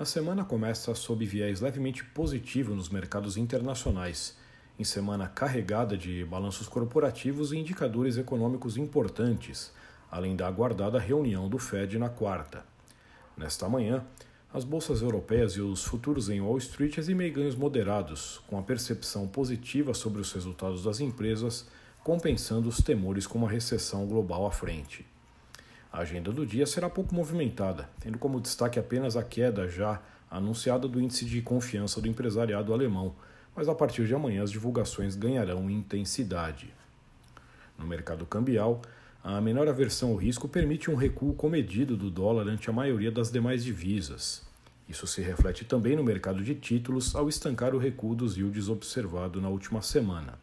A 0.00 0.04
semana 0.06 0.46
começa 0.46 0.94
sob 0.94 1.26
viés 1.26 1.60
levemente 1.60 2.02
positivo 2.02 2.74
nos 2.74 2.88
mercados 2.88 3.36
internacionais, 3.36 4.34
em 4.78 4.82
semana 4.82 5.28
carregada 5.28 5.94
de 5.94 6.24
balanços 6.24 6.66
corporativos 6.66 7.52
e 7.52 7.58
indicadores 7.58 8.16
econômicos 8.16 8.78
importantes, 8.78 9.70
além 10.10 10.34
da 10.34 10.48
aguardada 10.48 10.98
reunião 10.98 11.50
do 11.50 11.58
Fed 11.58 11.98
na 11.98 12.08
quarta. 12.08 12.64
Nesta 13.36 13.68
manhã, 13.68 14.02
as 14.54 14.64
bolsas 14.64 15.02
europeias 15.02 15.52
e 15.52 15.60
os 15.60 15.84
futuros 15.84 16.30
em 16.30 16.40
Wall 16.40 16.56
Street 16.56 16.96
exibem 16.96 17.30
ganhos 17.30 17.54
moderados, 17.54 18.40
com 18.46 18.58
a 18.58 18.62
percepção 18.62 19.28
positiva 19.28 19.92
sobre 19.92 20.22
os 20.22 20.32
resultados 20.32 20.82
das 20.82 21.00
empresas, 21.00 21.68
compensando 22.02 22.70
os 22.70 22.78
temores 22.78 23.26
com 23.26 23.36
uma 23.36 23.50
recessão 23.50 24.06
global 24.06 24.46
à 24.46 24.50
frente. 24.50 25.04
A 25.92 26.00
agenda 26.00 26.30
do 26.30 26.46
dia 26.46 26.66
será 26.66 26.88
pouco 26.88 27.14
movimentada, 27.14 27.88
tendo 28.00 28.18
como 28.18 28.40
destaque 28.40 28.78
apenas 28.78 29.16
a 29.16 29.24
queda 29.24 29.68
já 29.68 30.00
anunciada 30.30 30.86
do 30.86 31.00
índice 31.00 31.24
de 31.24 31.42
confiança 31.42 32.00
do 32.00 32.06
empresariado 32.06 32.72
alemão, 32.72 33.14
mas 33.56 33.68
a 33.68 33.74
partir 33.74 34.06
de 34.06 34.14
amanhã 34.14 34.44
as 34.44 34.52
divulgações 34.52 35.16
ganharão 35.16 35.68
intensidade. 35.68 36.72
No 37.76 37.86
mercado 37.86 38.24
cambial, 38.24 38.80
a 39.22 39.40
menor 39.40 39.68
aversão 39.68 40.10
ao 40.10 40.16
risco 40.16 40.48
permite 40.48 40.90
um 40.90 40.94
recuo 40.94 41.34
comedido 41.34 41.96
do 41.96 42.08
dólar 42.08 42.46
ante 42.46 42.70
a 42.70 42.72
maioria 42.72 43.10
das 43.10 43.30
demais 43.30 43.64
divisas. 43.64 44.48
Isso 44.88 45.06
se 45.06 45.20
reflete 45.20 45.64
também 45.64 45.96
no 45.96 46.04
mercado 46.04 46.42
de 46.42 46.54
títulos 46.54 47.14
ao 47.14 47.28
estancar 47.28 47.74
o 47.74 47.78
recuo 47.78 48.14
dos 48.14 48.36
yields 48.36 48.68
observado 48.68 49.40
na 49.40 49.48
última 49.48 49.82
semana. 49.82 50.38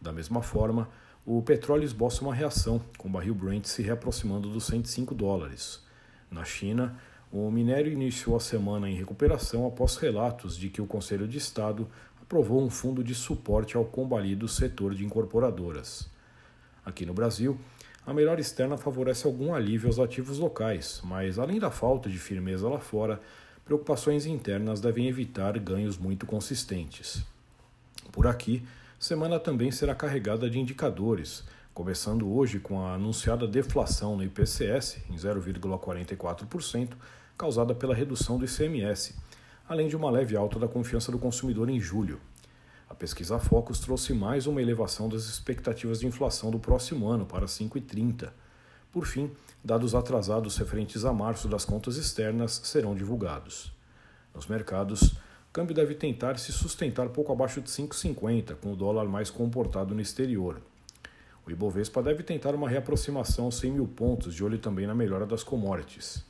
Da 0.00 0.10
mesma 0.10 0.42
forma, 0.42 0.88
o 1.24 1.42
petróleo 1.42 1.84
esboça 1.84 2.22
uma 2.22 2.34
reação, 2.34 2.80
com 2.96 3.08
o 3.08 3.12
barril 3.12 3.34
Brent 3.34 3.66
se 3.66 3.82
reaproximando 3.82 4.48
dos 4.48 4.64
105 4.64 5.14
dólares. 5.14 5.82
Na 6.30 6.44
China, 6.44 6.98
o 7.30 7.50
minério 7.50 7.92
iniciou 7.92 8.36
a 8.36 8.40
semana 8.40 8.88
em 8.88 8.96
recuperação 8.96 9.66
após 9.66 9.96
relatos 9.96 10.56
de 10.56 10.68
que 10.68 10.80
o 10.80 10.86
Conselho 10.86 11.28
de 11.28 11.38
Estado 11.38 11.88
aprovou 12.20 12.62
um 12.62 12.70
fundo 12.70 13.04
de 13.04 13.14
suporte 13.14 13.76
ao 13.76 13.84
combalido 13.84 14.48
setor 14.48 14.94
de 14.94 15.04
incorporadoras. 15.04 16.08
Aqui 16.84 17.04
no 17.04 17.12
Brasil, 17.12 17.58
a 18.06 18.14
melhor 18.14 18.40
externa 18.40 18.78
favorece 18.78 19.26
algum 19.26 19.54
alívio 19.54 19.88
aos 19.88 19.98
ativos 19.98 20.38
locais, 20.38 21.00
mas 21.04 21.38
além 21.38 21.58
da 21.58 21.70
falta 21.70 22.08
de 22.08 22.18
firmeza 22.18 22.68
lá 22.68 22.80
fora, 22.80 23.20
preocupações 23.64 24.26
internas 24.26 24.80
devem 24.80 25.06
evitar 25.06 25.58
ganhos 25.58 25.98
muito 25.98 26.24
consistentes. 26.24 27.22
Por 28.10 28.26
aqui, 28.26 28.64
semana 29.00 29.40
também 29.40 29.70
será 29.70 29.94
carregada 29.94 30.48
de 30.50 30.60
indicadores, 30.60 31.42
começando 31.72 32.30
hoje 32.30 32.60
com 32.60 32.84
a 32.84 32.94
anunciada 32.94 33.48
deflação 33.48 34.14
no 34.14 34.22
IPCS 34.22 34.98
em 35.08 35.16
0,44%, 35.16 36.90
causada 37.38 37.74
pela 37.74 37.94
redução 37.94 38.36
do 38.36 38.44
ICMS, 38.44 39.16
além 39.66 39.88
de 39.88 39.96
uma 39.96 40.10
leve 40.10 40.36
alta 40.36 40.58
da 40.58 40.68
confiança 40.68 41.10
do 41.10 41.18
consumidor 41.18 41.70
em 41.70 41.80
julho. 41.80 42.20
A 42.90 42.94
pesquisa 42.94 43.38
Focus 43.38 43.80
trouxe 43.80 44.12
mais 44.12 44.46
uma 44.46 44.60
elevação 44.60 45.08
das 45.08 45.24
expectativas 45.24 46.00
de 46.00 46.06
inflação 46.06 46.50
do 46.50 46.58
próximo 46.58 47.08
ano 47.08 47.24
para 47.24 47.46
5,30. 47.46 48.30
Por 48.92 49.06
fim, 49.06 49.30
dados 49.64 49.94
atrasados 49.94 50.58
referentes 50.58 51.06
a 51.06 51.12
março 51.12 51.48
das 51.48 51.64
contas 51.64 51.96
externas 51.96 52.60
serão 52.64 52.94
divulgados. 52.94 53.72
Nos 54.34 54.46
mercados, 54.46 55.14
o 55.50 55.52
câmbio 55.52 55.74
deve 55.74 55.96
tentar 55.96 56.38
se 56.38 56.52
sustentar 56.52 57.08
pouco 57.08 57.32
abaixo 57.32 57.60
de 57.60 57.68
5,50, 57.68 58.54
com 58.54 58.72
o 58.72 58.76
dólar 58.76 59.06
mais 59.06 59.30
comportado 59.30 59.92
no 59.92 60.00
exterior. 60.00 60.62
O 61.44 61.50
Ibovespa 61.50 62.00
deve 62.00 62.22
tentar 62.22 62.54
uma 62.54 62.68
reaproximação 62.68 63.46
aos 63.46 63.56
100 63.56 63.72
mil 63.72 63.88
pontos, 63.88 64.32
de 64.32 64.44
olho 64.44 64.58
também 64.58 64.86
na 64.86 64.94
melhora 64.94 65.26
das 65.26 65.42
commodities. 65.42 66.24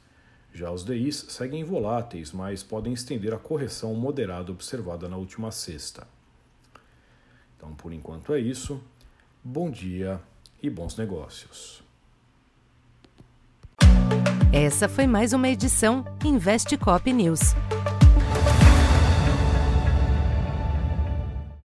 Já 0.55 0.71
os 0.71 0.87
DIs 0.87 1.27
seguem 1.29 1.63
voláteis, 1.65 2.33
mas 2.33 2.63
podem 2.63 2.95
estender 2.95 3.35
a 3.35 3.39
correção 3.39 3.93
moderada 3.95 4.51
observada 4.51 5.07
na 5.07 5.19
última 5.19 5.53
sexta. 5.53 6.07
Então, 7.59 7.75
por 7.75 7.93
enquanto 7.93 8.33
é 8.33 8.41
isso. 8.41 8.83
Bom 9.45 9.71
dia 9.71 10.19
e 10.63 10.71
bons 10.71 10.97
negócios. 10.97 11.83
Essa 14.51 14.89
foi 14.89 15.07
mais 15.07 15.35
uma 15.35 15.49
edição 15.49 16.07
Investe 16.25 16.79
Cop 16.79 17.13
News. 17.13 17.55